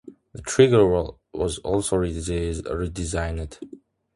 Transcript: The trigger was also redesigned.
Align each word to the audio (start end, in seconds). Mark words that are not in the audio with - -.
The 0.33 0.41
trigger 0.41 0.83
was 1.31 1.59
also 1.59 1.95
redesigned. 1.97 3.59